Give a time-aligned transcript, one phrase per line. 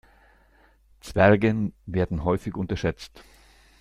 [1.01, 3.23] Zwergen werden häufig unterschätzt.